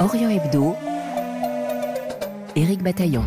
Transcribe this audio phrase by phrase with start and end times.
[0.00, 0.76] Orient Hebdo,
[2.56, 3.24] Éric Bataillon.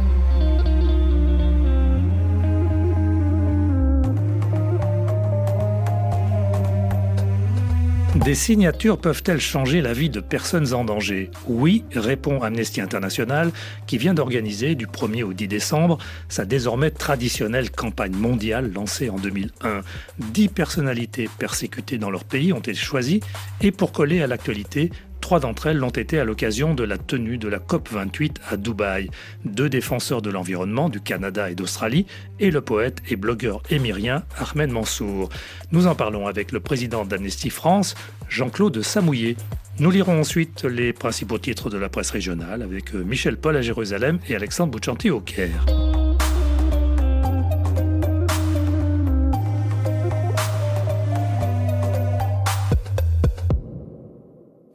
[8.15, 11.31] Des signatures peuvent-elles changer la vie de personnes en danger?
[11.47, 13.51] Oui, répond Amnesty International,
[13.85, 15.97] qui vient d'organiser du 1er au 10 décembre
[16.27, 19.81] sa désormais traditionnelle campagne mondiale lancée en 2001.
[20.19, 23.21] Dix personnalités persécutées dans leur pays ont été choisies
[23.61, 24.91] et pour coller à l'actualité,
[25.27, 29.09] Trois d'entre elles l'ont été à l'occasion de la tenue de la COP28 à Dubaï.
[29.43, 32.05] Deux défenseurs de l'environnement du Canada et d'Australie
[32.39, 35.27] et le poète et blogueur émirien Ahmed Mansour.
[35.73, 37.95] Nous en parlons avec le président d'Amnesty France,
[38.29, 39.35] Jean-Claude Samouillet.
[39.79, 43.61] Nous lirons ensuite les principaux titres de la presse régionale avec euh, Michel Paul à
[43.61, 45.65] Jérusalem et Alexandre Bouchanti au Caire.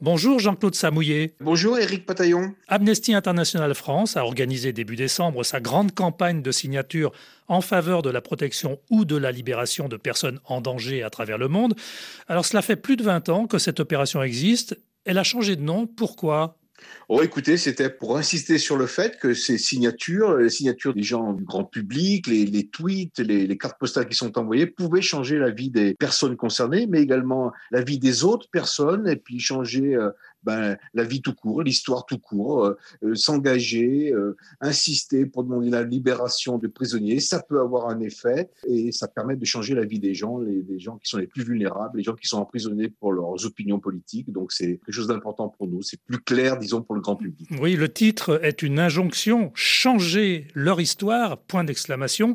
[0.03, 1.37] Bonjour Jean-Claude Samouillet.
[1.39, 2.57] Bonjour Éric Pataillon.
[2.67, 7.13] Amnesty International France a organisé début décembre sa grande campagne de signature
[7.47, 11.39] en faveur de la protection ou de la libération de personnes en danger à travers
[11.39, 11.77] le monde.
[12.27, 14.77] Alors cela fait plus de 20 ans que cette opération existe.
[15.05, 15.87] Elle a changé de nom.
[15.87, 16.59] Pourquoi?
[17.09, 21.33] Oh, écoutez, c'était pour insister sur le fait que ces signatures, les signatures des gens
[21.33, 25.71] du grand public, les, tweets, les, cartes postales qui sont envoyées, pouvaient changer la vie
[25.71, 30.11] des personnes concernées, mais également la vie des autres personnes, et puis changer euh,
[30.45, 35.71] ben, la vie tout court, l'histoire tout court, euh, euh, s'engager, euh, insister pour demander
[35.71, 39.85] la libération de prisonniers, ça peut avoir un effet et ça permet de changer la
[39.85, 42.39] vie des gens, les, des gens qui sont les plus vulnérables, les gens qui sont
[42.39, 44.33] emprisonnés pour leurs opinions politiques.
[44.33, 45.83] Donc c'est quelque chose d'important pour nous.
[45.83, 47.49] C'est plus clair, disons, pour le grand public.
[47.61, 51.39] Oui, le titre est une injonction changer leur histoire.
[51.39, 52.35] Point d'exclamation.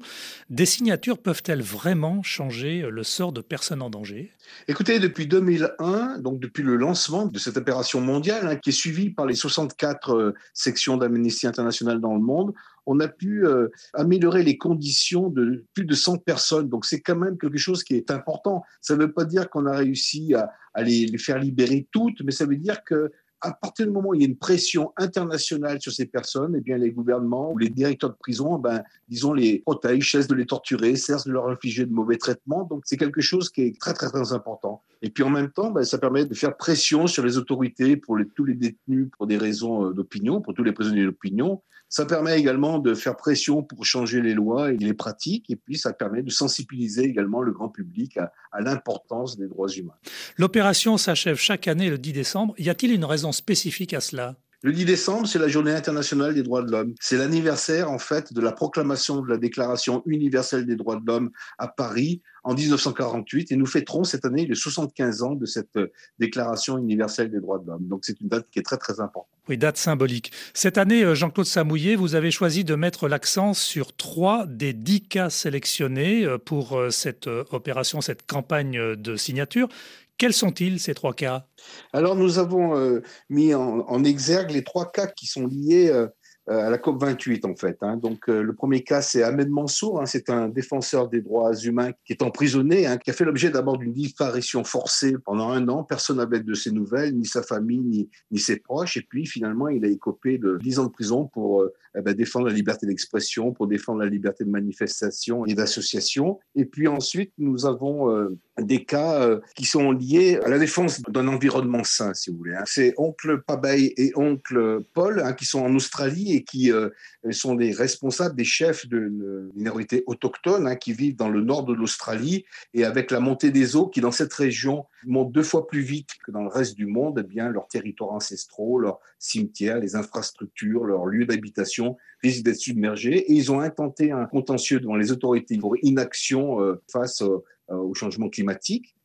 [0.50, 4.32] Des signatures peuvent-elles vraiment changer le sort de personnes en danger?
[4.68, 9.10] Écoutez, depuis 2001, donc depuis le lancement de cette opération mondiale hein, qui est suivie
[9.10, 12.54] par les 64 euh, sections d'Amnesty International dans le monde,
[12.86, 16.70] on a pu euh, améliorer les conditions de plus de 100 personnes.
[16.70, 18.64] Donc c'est quand même quelque chose qui est important.
[18.82, 20.52] Ça ne veut pas dire qu'on a réussi à,
[20.82, 23.12] les, faire libérer toutes, mais ça veut dire que
[23.42, 26.62] à partir du moment où il y a une pression internationale sur ces personnes, eh
[26.62, 30.48] bien, les gouvernements ou les directeurs de prison, ben, disons, les protègent, cessent de les
[30.48, 32.64] torturer, cessent de leur infliger de mauvais traitements.
[32.64, 34.82] Donc, c'est quelque chose qui est très, très, très important.
[35.02, 38.18] Et puis, en même temps, ben, ça permet de faire pression sur les autorités pour
[38.36, 41.62] tous les détenus pour des raisons euh, d'opinion, pour tous les prisonniers d'opinion.
[41.90, 45.50] Ça permet également de faire pression pour changer les lois et les pratiques.
[45.50, 49.70] Et puis, ça permet de sensibiliser également le grand public à, à l'importance des droits
[49.70, 49.96] humains.
[50.38, 52.54] L'opération s'achève chaque année le 10 décembre.
[52.58, 54.36] Y a-t-il une raison spécifique à cela?
[54.64, 56.96] Le 10 décembre, c'est la journée internationale des droits de l'homme.
[57.00, 61.30] C'est l'anniversaire, en fait, de la proclamation de la Déclaration universelle des droits de l'homme
[61.60, 63.52] à Paris en 1948.
[63.52, 67.60] Et nous fêterons cette année les 75 ans de cette euh, Déclaration universelle des droits
[67.60, 67.88] de l'homme.
[67.88, 69.30] Donc, c'est une date qui est très, très importante.
[69.48, 70.32] Oui, date symbolique.
[70.56, 75.02] Cette année, euh, Jean-Claude Samouillet, vous avez choisi de mettre l'accent sur trois des dix
[75.02, 79.70] cas sélectionnés euh, pour cette opération, cette campagne de signature.
[80.18, 81.48] Quels sont-ils, ces trois cas?
[81.94, 86.08] Alors, nous avons euh, mis en, exergue les trois cas qui sont liés euh,
[86.48, 87.78] à la COP 28 en fait.
[87.82, 87.98] Hein.
[87.98, 90.06] Donc euh, le premier cas c'est Ahmed Mansour, hein.
[90.06, 93.78] c'est un défenseur des droits humains qui est emprisonné, hein, qui a fait l'objet d'abord
[93.78, 95.84] d'une disparition forcée pendant un an.
[95.84, 98.98] Personne n'avait de ses nouvelles, ni sa famille, ni, ses proches.
[98.98, 102.14] Et puis finalement il a écopé de 10 ans de prison pour euh, eh ben,
[102.14, 106.40] défendre la liberté d'expression, pour défendre la liberté de manifestation et d'association.
[106.56, 111.84] Et puis ensuite nous avons des cas qui sont liés à la défense d'un environnement
[111.84, 112.56] sain, si vous voulez.
[112.66, 116.90] C'est oncle Pabay et oncle Paul qui sont en Australie qui euh,
[117.32, 121.74] sont des responsables, des chefs de minorités autochtones hein, qui vivent dans le nord de
[121.74, 122.46] l'Australie.
[122.74, 126.10] Et avec la montée des eaux qui, dans cette région, monte deux fois plus vite
[126.26, 130.86] que dans le reste du monde, eh bien, leurs territoires ancestraux, leurs cimetières, les infrastructures,
[130.86, 133.18] leurs lieux d'habitation risquent d'être submergés.
[133.18, 137.94] Et ils ont intenté un contentieux devant les autorités pour inaction euh, face euh, au
[137.94, 138.96] changement climatique.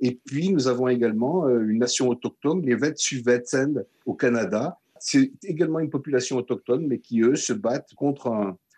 [0.00, 5.90] Et puis, nous avons également une nation autochtone, les Wet'suwet'en au Canada, c'est également une
[5.90, 8.28] population autochtone, mais qui, eux, se battent contre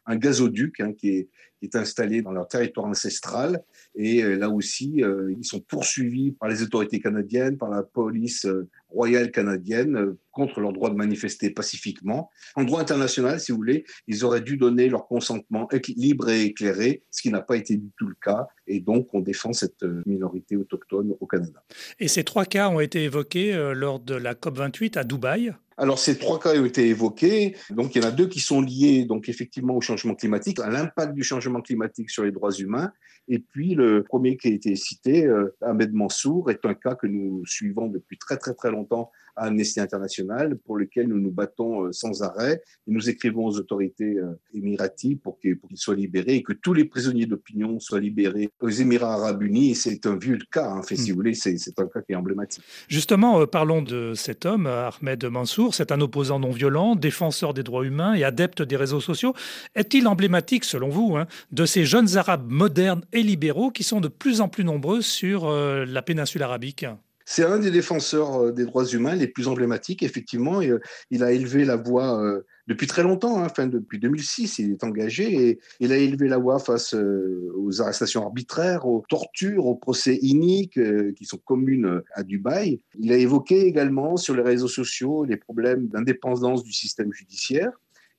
[0.07, 1.29] un, gazoduc hein, qui, est,
[1.75, 3.63] installé dans leur territoire ancestral.
[3.95, 8.47] Et euh, là aussi, euh, ils sont poursuivis par les autorités canadiennes, par la police
[8.47, 12.31] euh, royale canadienne, contre leur droit de manifester pacifiquement.
[12.57, 17.05] En droit international, si vous voulez, ils auraient dû donner leur consentement libre et éclairé,
[17.13, 18.49] ce qui n'a pas été du tout le cas.
[18.67, 21.63] Et donc, on défend cette minorité autochtone au Canada.
[22.01, 26.17] Et ces trois cas ont été évoqués lors de la COP28 à Dubaï alors, ces
[26.17, 27.57] trois cas ont été évoqués.
[27.71, 30.71] Donc, il y en a deux qui sont liés, donc, effectivement, au changement climatique, à
[30.71, 32.93] l'impact du changement climatique sur les droits humains.
[33.27, 37.09] Et puis, le premier qui a été cité, euh, Ahmed Mansour, est un cas que
[37.09, 41.87] nous suivons depuis très, très, très longtemps à Amnesty International, pour lequel nous nous battons
[41.87, 42.63] euh, sans arrêt.
[42.87, 46.85] Et nous écrivons aux autorités euh, émiraties pour qu'ils soient libérés et que tous les
[46.85, 49.75] prisonniers d'opinion soient libérés aux Émirats arabes unis.
[49.75, 50.83] C'est un vieux cas, en hein.
[50.83, 51.15] fait, si hmm.
[51.15, 52.63] vous voulez, c'est un cas qui est emblématique.
[52.89, 55.75] Justement, parlons de cet homme, Ahmed Mansour.
[55.75, 59.35] C'est un opposant non violent, défenseur des droits humains et adepte des réseaux sociaux.
[59.75, 64.09] Est-il emblématique, selon vous, hein, de ces jeunes Arabes modernes et libéraux qui sont de
[64.09, 66.87] plus en plus nombreux sur euh, la péninsule arabique?
[67.33, 70.61] C'est un des défenseurs euh, des droits humains les plus emblématiques, effectivement.
[70.61, 70.81] Euh,
[71.11, 72.23] il a élevé la voix
[72.67, 76.37] depuis très longtemps, hein, enfin, depuis 2006, il est engagé et il a élevé la
[76.37, 80.79] voix face aux arrestations arbitraires, aux tortures, aux procès iniques
[81.15, 82.81] qui sont communes à Dubaï.
[82.99, 87.73] Il a évoqué également sur les réseaux sociaux les problèmes d'indépendance du système judiciaire.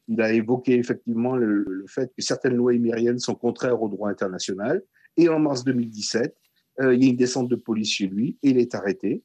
[0.08, 4.82] Il a évoqué effectivement le, fait que certaines lois émiriennes sont contraires au droit international.
[5.18, 6.36] Et en mars 2017,
[6.82, 9.24] euh, il y a une descente de police chez lui et il est arrêté.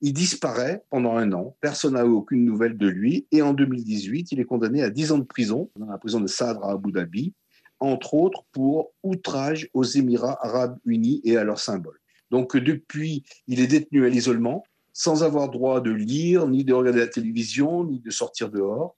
[0.00, 1.56] Il disparaît pendant un an.
[1.60, 3.26] Personne n'a eu aucune nouvelle de lui.
[3.30, 6.26] Et en 2018, il est condamné à 10 ans de prison dans la prison de
[6.26, 7.34] Sadr à Abu Dhabi,
[7.78, 12.00] entre autres pour outrage aux Émirats arabes unis et à leurs symboles.
[12.30, 17.00] Donc depuis, il est détenu à l'isolement, sans avoir droit de lire, ni de regarder
[17.00, 18.96] la télévision, ni de sortir dehors.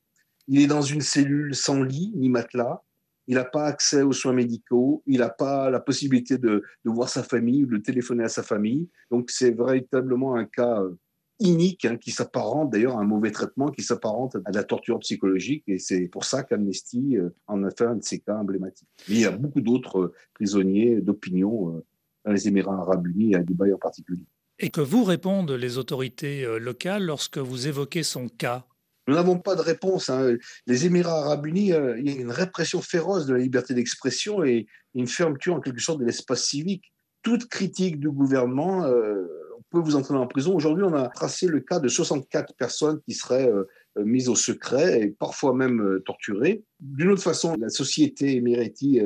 [0.48, 2.82] Il est dans une cellule sans lit ni matelas.
[3.26, 5.02] Il n'a pas accès aux soins médicaux.
[5.06, 8.88] Il n'a pas la possibilité de, voir sa famille ou de téléphoner à sa famille.
[9.10, 10.98] Donc, c'est véritablement un cas euh,
[11.38, 15.64] inique hein, qui s'apparente d'ailleurs à un mauvais traitement, qui s'apparente à la torture psychologique.
[15.66, 18.88] Et c'est pour ça qu'Amnesty euh, en a fait un de ces cas emblématiques.
[19.08, 21.82] Il y a beaucoup d'autres euh, prisonniers d'opinion
[22.24, 24.24] dans les Émirats arabes unis et à Dubaï en particulier.
[24.58, 28.64] Et que vous répondent les autorités locales lorsque vous évoquez son cas?
[29.06, 30.08] Nous n'avons pas de réponse.
[30.08, 30.36] Hein.
[30.66, 34.44] Les Émirats arabes unis, euh, il y a une répression féroce de la liberté d'expression
[34.44, 36.92] et une fermeture en quelque sorte de l'espace civique.
[37.22, 39.26] Toute critique du gouvernement, euh,
[39.70, 40.54] peut vous entraîner en prison.
[40.54, 43.64] Aujourd'hui, on a tracé le cas de 64 personnes qui seraient euh,
[43.96, 46.62] mises au secret et parfois même torturées.
[46.78, 49.00] D'une autre façon, la société émirati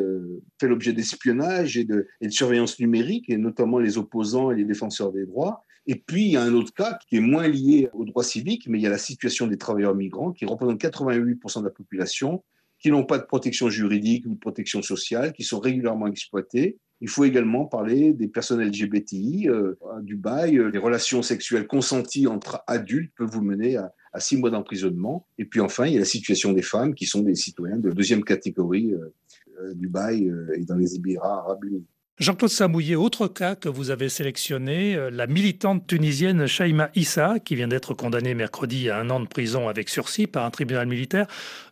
[0.60, 4.64] fait l'objet d'espionnage et de, et de surveillance numérique, et notamment les opposants et les
[4.64, 5.64] défenseurs des droits.
[5.90, 8.69] Et puis, il y a un autre cas qui est moins lié aux droits civiques,
[8.69, 12.44] mais il y a la situation des travailleurs migrants qui représentent 88% de la population,
[12.79, 16.76] qui n'ont pas de protection juridique ou de protection sociale, qui sont régulièrement exploités.
[17.00, 20.58] Il faut également parler des personnes LGBTI euh, à Dubaï.
[20.58, 25.26] Euh, les relations sexuelles consenties entre adultes peuvent vous mener à, six mois d'emprisonnement.
[25.38, 27.90] Et puis enfin, il y a la situation des femmes qui sont des citoyens de
[27.93, 31.87] deuxième catégorie euh, Dubaï et dans les Émirats arabes unis.
[32.18, 37.54] Jean-Claude Samouillet, autre cas que vous avez sélectionné, euh, la militante tunisienne Shaima Issa, qui
[37.54, 41.28] vient d'être condamnée mercredi à un an de prison avec sursis par un tribunal militaire.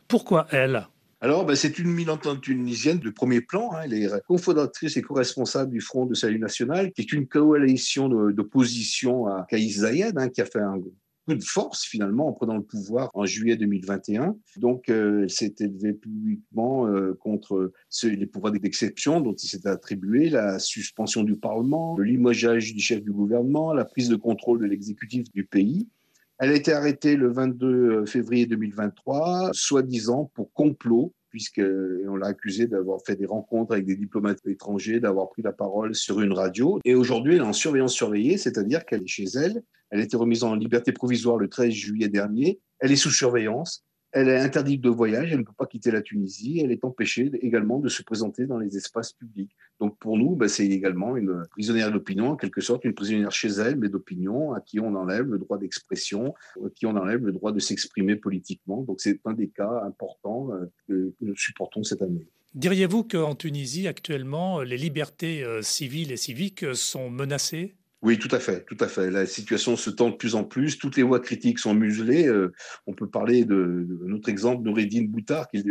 [0.06, 0.86] Pourquoi elle?
[1.20, 3.72] Alors, ben, c'est une militante tunisienne de premier plan.
[3.72, 3.80] Hein.
[3.86, 9.26] Elle est cofondatrice et co-responsable du Front de Salut National, qui est une coalition d'opposition
[9.26, 10.78] à Kaïs Zayed, hein, qui a fait un
[11.34, 14.36] de force finalement en prenant le pouvoir en juillet 2021.
[14.56, 17.72] Donc, euh, elle s'est élevée publiquement euh, contre
[18.04, 23.02] les pouvoirs d'exception dont il s'était attribué, la suspension du Parlement, le limogeage du chef
[23.02, 25.88] du gouvernement, la prise de contrôle de l'exécutif du pays.
[26.38, 33.00] Elle a été arrêtée le 22 février 2023, soi-disant pour complot puisqu'on l'a accusé d'avoir
[33.06, 36.80] fait des rencontres avec des diplomates étrangers, d'avoir pris la parole sur une radio.
[36.86, 39.62] Et aujourd'hui, elle est en surveillance surveillée, c'est-à-dire qu'elle est chez elle.
[39.90, 42.58] Elle a été remise en liberté provisoire le 13 juillet dernier.
[42.78, 43.84] Elle est sous surveillance.
[44.18, 47.30] Elle est interdite de voyage, elle ne peut pas quitter la Tunisie, elle est empêchée
[47.42, 49.54] également de se présenter dans les espaces publics.
[49.78, 53.48] Donc pour nous, ben, c'est également une prisonnière d'opinion, en quelque sorte, une prisonnière chez
[53.48, 56.32] elle, mais d'opinion, à qui on enlève le droit d'expression,
[56.64, 58.80] à qui on enlève le droit de s'exprimer politiquement.
[58.84, 62.26] Donc c'est un des cas importants euh, que nous supportons cette année.
[62.54, 67.74] Diriez-vous qu'en Tunisie, actuellement, les libertés euh, civiles et civiques sont menacées?
[68.02, 69.10] Oui, tout à fait, tout à fait.
[69.10, 70.78] La situation se tend de plus en plus.
[70.78, 72.28] Toutes les voix critiques sont muselées.
[72.28, 72.52] Euh,
[72.86, 75.64] on peut parler de, notre exemple, Noureddin Boutard, qui est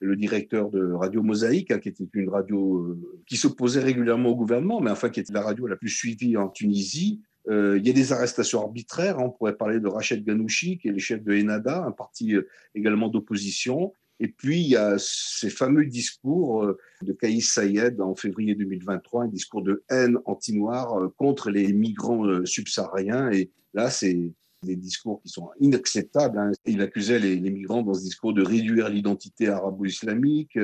[0.00, 4.36] le, directeur de Radio Mosaïque, hein, qui était une radio euh, qui s'opposait régulièrement au
[4.36, 7.22] gouvernement, mais enfin qui était la radio la plus suivie en Tunisie.
[7.48, 9.18] Euh, il y a des arrestations arbitraires.
[9.18, 12.34] On pourrait parler de Rachid Ghanouchi, qui est le chef de Enada, un parti
[12.74, 13.94] également d'opposition.
[14.20, 19.24] Et puis, il y a ces fameux discours euh, de Kaïs Sayed en février 2023,
[19.24, 23.32] un discours de haine anti-noire euh, contre les migrants euh, subsahariens.
[23.32, 24.30] Et là, c'est
[24.62, 26.38] des discours qui sont inacceptables.
[26.38, 26.52] Hein.
[26.66, 30.58] Il accusait les, migrants dans ce discours de réduire l'identité arabo-islamique.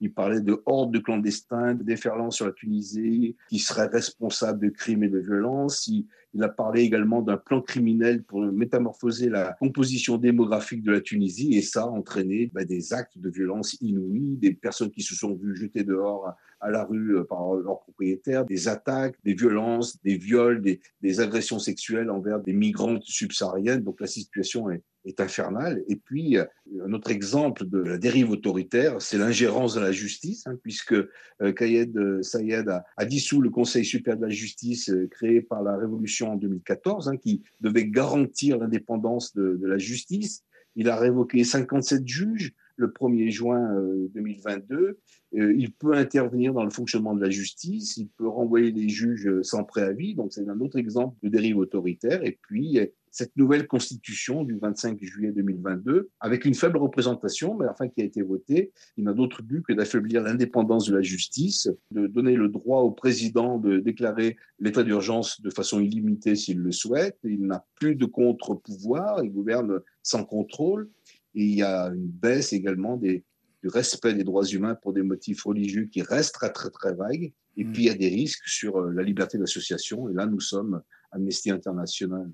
[0.00, 4.70] Il parlait de hordes de clandestins, de déferlants sur la Tunisie, qui seraient responsables de
[4.70, 5.86] crimes et de violences.
[6.34, 11.54] Il a parlé également d'un plan criminel pour métamorphoser la composition démographique de la Tunisie
[11.54, 15.34] et ça a entraîné bah, des actes de violence inouïs, des personnes qui se sont
[15.34, 20.16] vues jetées dehors à la rue euh, par leurs propriétaires, des attaques, des violences, des
[20.16, 23.82] viols, des, des agressions sexuelles envers des migrantes subsahariennes.
[23.82, 25.82] Donc la situation est, est infernale.
[25.88, 26.44] Et puis, euh,
[26.84, 31.52] un autre exemple de la dérive autoritaire, c'est l'ingérence de la justice, hein, puisque euh,
[31.56, 36.32] Kayed euh, Sayed a, dissous le Conseil supérieur de la justice créé par la Révolution
[36.32, 40.44] en 2014, hein, qui devait garantir l'indépendance de, la justice.
[40.76, 43.74] Il a révoqué 57 juges le 1er juin
[44.14, 44.98] 2022.
[45.32, 49.64] Il peut intervenir dans le fonctionnement de la justice, il peut renvoyer les juges sans
[49.64, 52.22] préavis, donc c'est un autre exemple de dérive autoritaire.
[52.22, 52.78] Et puis,
[53.10, 58.04] cette nouvelle constitution du 25 juillet 2022, avec une faible représentation, mais enfin qui a
[58.04, 62.48] été votée, il n'a d'autre but que d'affaiblir l'indépendance de la justice, de donner le
[62.48, 67.18] droit au président de déclarer l'état d'urgence de façon illimitée s'il le souhaite.
[67.24, 70.90] Il n'a plus de contre-pouvoir, il gouverne sans contrôle.
[71.34, 73.24] Et il y a une baisse également des,
[73.62, 77.32] du respect des droits humains pour des motifs religieux qui restent très très très vagues.
[77.56, 77.72] Et mmh.
[77.72, 80.08] puis il y a des risques sur euh, la liberté d'association.
[80.08, 82.30] Et là, nous sommes Amnesty International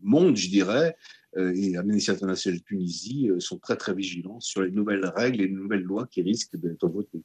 [0.00, 0.96] monde, je dirais,
[1.36, 5.46] euh, et Amnesty International Tunisie euh, sont très très vigilants sur les nouvelles règles et
[5.46, 7.22] les nouvelles lois qui risquent d'être votées.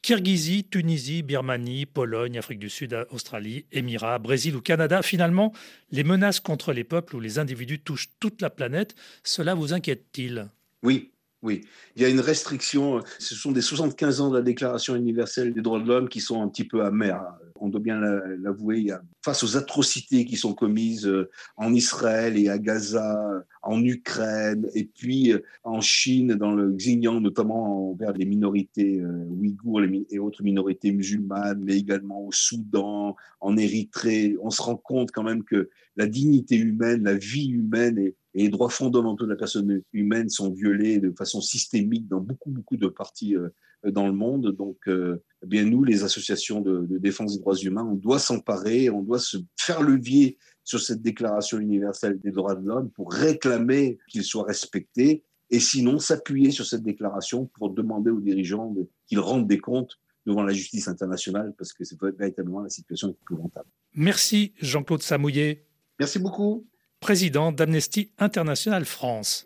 [0.00, 5.52] Kirghizie, Tunisie, Birmanie, Pologne, Afrique du Sud, Australie, Émirats, Brésil ou Canada, finalement,
[5.90, 8.94] les menaces contre les peuples ou les individus touchent toute la planète.
[9.22, 10.48] Cela vous inquiète-t-il?
[10.82, 11.11] Oui,
[11.42, 11.62] oui,
[11.96, 13.02] il y a une restriction.
[13.18, 16.40] Ce sont des 75 ans de la Déclaration universelle des droits de l'homme qui sont
[16.40, 17.24] un petit peu amers.
[17.58, 18.92] On doit bien l'avouer.
[19.24, 24.84] Face aux atrocités qui sont commises euh, en Israël et à Gaza, en Ukraine, et
[24.84, 30.42] puis euh, en Chine, dans le Xinjiang, notamment envers les minorités euh, ouïghours et autres
[30.42, 35.70] minorités musulmanes, mais également au Soudan, en Érythrée, on se rend compte quand même que
[35.96, 40.28] la dignité humaine, la vie humaine est et les droits fondamentaux de la personne humaine
[40.28, 43.48] sont violés de façon systémique dans beaucoup, beaucoup de parties euh,
[43.84, 44.52] dans le monde.
[44.52, 48.18] Donc, euh, eh bien nous, les associations de, de, défense des droits humains, on doit
[48.18, 53.12] s'emparer, on doit se faire levier sur cette déclaration universelle des droits de l'homme pour
[53.12, 58.74] réclamer qu'il soit respecté et sinon s'appuyer sur cette déclaration pour demander aux dirigeants
[59.06, 63.68] qu'ils rendent des comptes devant la justice internationale parce que c'est véritablement la situation épouvantable.
[63.94, 65.66] Merci Jean-Claude Samouillet.
[65.98, 66.64] Merci beaucoup
[67.02, 69.42] président d'Amnesty International France.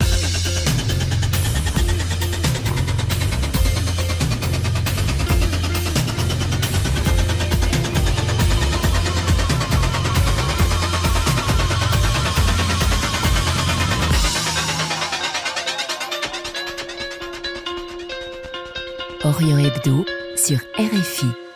[19.23, 21.46] Orient Hebdo sur RFI.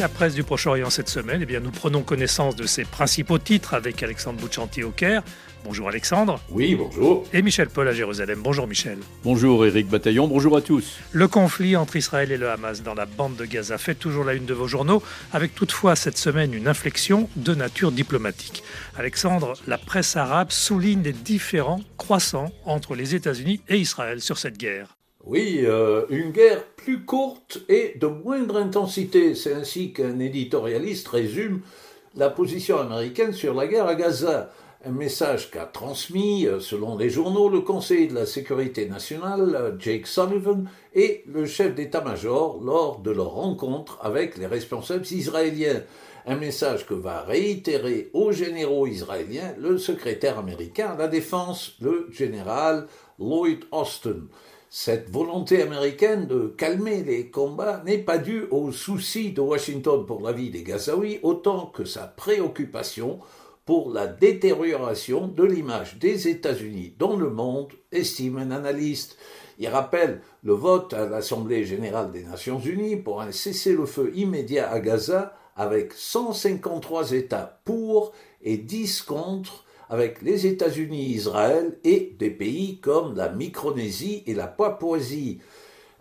[0.00, 3.74] La presse du Proche-Orient cette semaine Eh bien, nous prenons connaissance de ses principaux titres
[3.74, 5.22] avec Alexandre Bouchanti au Caire.
[5.62, 6.40] Bonjour Alexandre.
[6.48, 7.26] Oui, bonjour.
[7.34, 8.40] Et Michel Paul à Jérusalem.
[8.42, 8.96] Bonjour Michel.
[9.24, 10.96] Bonjour Éric Bataillon, bonjour à tous.
[11.12, 14.32] Le conflit entre Israël et le Hamas dans la bande de Gaza fait toujours la
[14.32, 15.02] une de vos journaux,
[15.34, 18.62] avec toutefois cette semaine une inflexion de nature diplomatique.
[18.96, 24.56] Alexandre, la presse arabe souligne les différends croissants entre les États-Unis et Israël sur cette
[24.56, 24.96] guerre.
[25.26, 29.34] Oui, euh, une guerre plus courte et de moindre intensité.
[29.34, 31.60] C'est ainsi qu'un éditorialiste résume
[32.16, 34.50] la position américaine sur la guerre à Gaza.
[34.82, 40.06] Un message qu'a transmis, euh, selon les journaux, le Conseil de la sécurité nationale, Jake
[40.06, 45.82] Sullivan, et le chef d'état-major lors de leur rencontre avec les responsables israéliens.
[46.26, 52.08] Un message que va réitérer aux généraux israéliens le secrétaire américain à la défense, le
[52.10, 52.86] général
[53.18, 54.28] Lloyd Austin.
[54.72, 60.22] Cette volonté américaine de calmer les combats n'est pas due au souci de Washington pour
[60.22, 63.18] la vie des Gazaouis autant que sa préoccupation
[63.66, 69.18] pour la détérioration de l'image des États-Unis dans le monde, estime un analyste.
[69.58, 74.78] Il rappelle le vote à l'Assemblée générale des Nations unies pour un cessez-le-feu immédiat à
[74.78, 82.78] Gaza avec 153 États pour et 10 contre avec les États-Unis, Israël et des pays
[82.78, 85.40] comme la Micronésie et la Papouasie.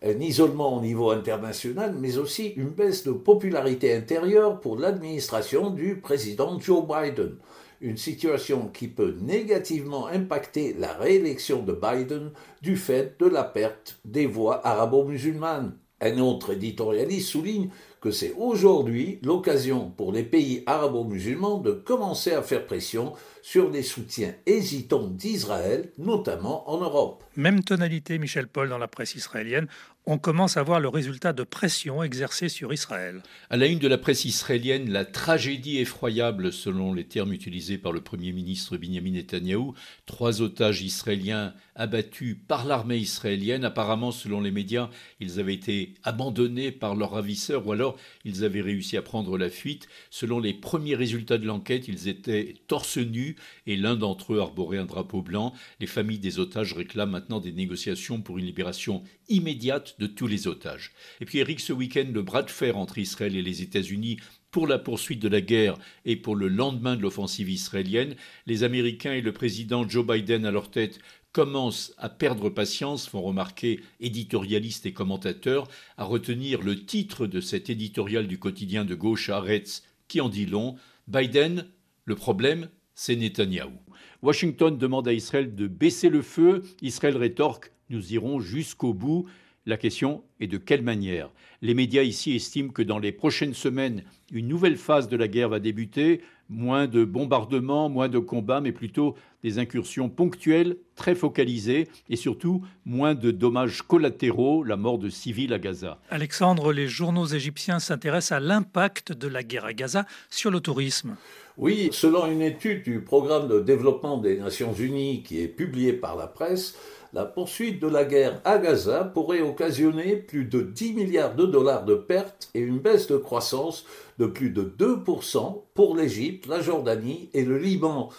[0.02, 5.98] un isolement au niveau international, mais aussi une baisse de popularité intérieure pour l'administration du
[5.98, 7.36] président Joe Biden.
[7.82, 12.32] Une situation qui peut négativement impacter la réélection de Biden
[12.62, 15.74] du fait de la perte des voix arabo-musulmanes.
[16.00, 17.70] Un autre éditorialiste souligne
[18.02, 23.84] que c'est aujourd'hui l'occasion pour les pays arabo-musulmans de commencer à faire pression sur les
[23.84, 27.24] soutiens hésitants d'Israël, notamment en Europe.
[27.36, 29.68] Même tonalité, Michel Paul, dans la presse israélienne
[30.12, 33.22] on commence à voir le résultat de pression exercée sur Israël.
[33.52, 37.92] À la une de la presse israélienne, la tragédie effroyable, selon les termes utilisés par
[37.92, 39.76] le Premier ministre Benjamin Netanyahou,
[40.08, 43.64] trois otages israéliens abattus par l'armée israélienne.
[43.64, 44.90] Apparemment, selon les médias,
[45.20, 49.52] ils avaient été abandonnés par leurs ravisseurs ou alors ils avaient réussi à prendre la
[49.52, 49.88] fuite.
[50.10, 53.36] Selon les premiers résultats de l'enquête, ils étaient torse nus
[53.68, 55.54] et l'un d'entre eux arborait un drapeau blanc.
[55.80, 60.48] Les familles des otages réclament maintenant des négociations pour une libération immédiate de tous les
[60.48, 60.92] otages.
[61.22, 64.18] Et puis Eric, ce week-end, le bras de fer entre Israël et les États-Unis
[64.52, 68.16] pour la poursuite de la guerre et pour le lendemain de l'offensive israélienne,
[68.48, 71.00] les Américains et le président Joe Biden à leur tête
[71.32, 75.68] commencent à perdre patience, font remarquer éditorialistes et commentateurs,
[75.98, 80.48] à retenir le titre de cet éditorial du quotidien de gauche Haaretz qui en dit
[80.48, 80.76] long
[81.08, 81.68] Biden,
[82.06, 83.78] le problème, c'est Netanyahou.
[84.22, 86.64] Washington demande à Israël de baisser le feu.
[86.82, 89.26] Israël rétorque Nous irons jusqu'au bout.
[89.66, 91.32] La question est de quelle manière
[91.62, 95.50] Les médias ici estiment que dans les prochaines semaines, une nouvelle phase de la guerre
[95.50, 101.88] va débuter, moins de bombardements, moins de combats, mais plutôt des incursions ponctuelles, très focalisées,
[102.10, 106.00] et surtout moins de dommages collatéraux, la mort de civils à Gaza.
[106.10, 111.16] Alexandre, les journaux égyptiens s'intéressent à l'impact de la guerre à Gaza sur le tourisme.
[111.58, 116.16] Oui, selon une étude du programme de développement des Nations Unies qui est publiée par
[116.16, 116.76] la presse,
[117.14, 121.86] la poursuite de la guerre à Gaza pourrait occasionner plus de 10 milliards de dollars
[121.86, 123.86] de pertes et une baisse de croissance
[124.20, 128.10] de plus de 2% pour l'Égypte, la Jordanie et le Liban.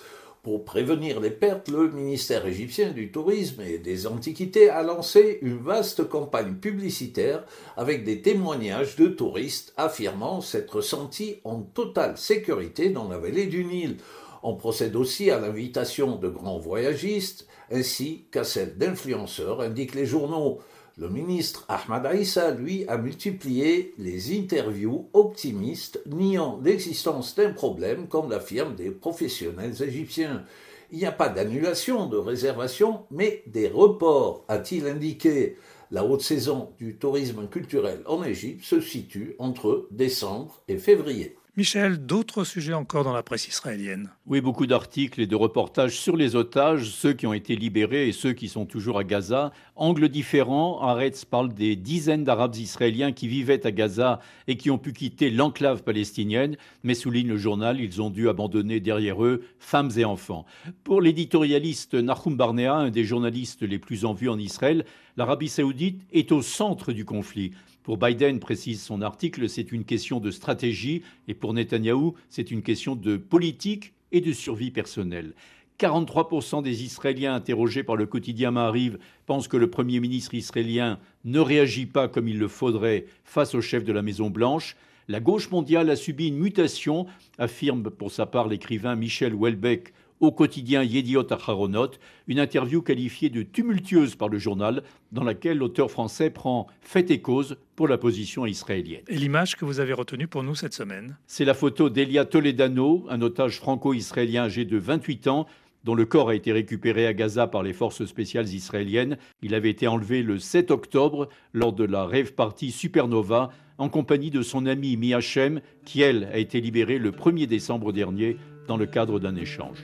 [0.42, 5.58] Pour prévenir les pertes, le ministère égyptien du Tourisme et des Antiquités a lancé une
[5.58, 7.44] vaste campagne publicitaire
[7.76, 13.66] avec des témoignages de touristes affirmant s'être sentis en totale sécurité dans la vallée du
[13.66, 13.98] Nil.
[14.42, 20.58] On procède aussi à l'invitation de grands voyagistes ainsi qu'à celle d'influenceurs, indiquent les journaux.
[20.98, 28.30] Le ministre Ahmad Aïssa, lui, a multiplié les interviews optimistes niant l'existence d'un problème, comme
[28.30, 30.44] l'affirment des professionnels égyptiens.
[30.92, 35.56] Il n'y a pas d'annulation de réservation, mais des reports, a-t-il indiqué.
[35.92, 41.36] La haute saison du tourisme culturel en Égypte se situe entre décembre et février.
[41.56, 44.10] Michel, d'autres sujets encore dans la presse israélienne?
[44.26, 48.12] Oui, beaucoup d'articles et de reportages sur les otages, ceux qui ont été libérés et
[48.12, 49.52] ceux qui sont toujours à Gaza.
[49.74, 54.78] Angles différents, Haaretz parle des dizaines d'Arabes israéliens qui vivaient à Gaza et qui ont
[54.78, 59.90] pu quitter l'enclave palestinienne, mais souligne le journal, ils ont dû abandonner derrière eux femmes
[59.96, 60.46] et enfants.
[60.84, 64.84] Pour l'éditorialiste Nahum Barnea, un des journalistes les plus en vue en Israël,
[65.16, 67.50] l'Arabie saoudite est au centre du conflit.
[67.90, 72.62] Pour Biden, précise son article, c'est une question de stratégie et pour Netanyahou, c'est une
[72.62, 75.32] question de politique et de survie personnelle.
[75.80, 81.40] 43% des Israéliens interrogés par le quotidien Maariv pensent que le Premier ministre israélien ne
[81.40, 84.76] réagit pas comme il le faudrait face au chef de la Maison-Blanche.
[85.08, 87.06] La gauche mondiale a subi une mutation,
[87.38, 91.90] affirme pour sa part l'écrivain Michel Houellebecq au quotidien Yediot Acharonot,
[92.28, 97.20] une interview qualifiée de tumultueuse par le journal, dans laquelle l'auteur français prend fait et
[97.20, 99.02] cause pour la position israélienne.
[99.08, 101.16] Et l'image que vous avez retenue pour nous cette semaine?
[101.26, 105.46] C'est la photo d'Elia Toledano, un otage franco-israélien âgé de 28 ans,
[105.84, 109.16] dont le corps a été récupéré à Gaza par les forces spéciales israéliennes.
[109.42, 114.30] Il avait été enlevé le 7 octobre lors de la rêve party Supernova en compagnie
[114.30, 118.36] de son amie Miachem, qui elle a été libérée le 1er décembre dernier
[118.70, 119.78] dans le cadre d'un échange.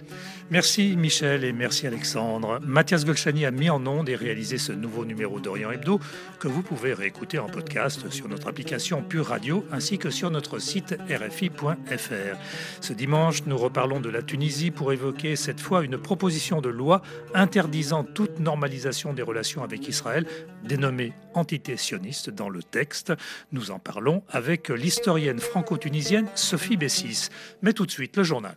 [0.48, 2.60] Merci Michel et merci Alexandre.
[2.62, 5.98] Mathias Golchani a mis en onde et réalisé ce nouveau numéro d'Orient Hebdo
[6.38, 10.60] que vous pouvez réécouter en podcast sur notre application Pure Radio ainsi que sur notre
[10.60, 12.38] site rfi.fr.
[12.80, 17.02] Ce dimanche, nous reparlons de la Tunisie pour évoquer cette fois une proposition de loi
[17.34, 20.26] interdisant toute normalisation des relations avec Israël,
[20.62, 23.12] dénommée entité sioniste dans le texte.
[23.50, 27.30] Nous en parlons avec l'historienne franco-tunisienne Sophie Bessis.
[27.62, 28.56] Mais tout de suite, le journal.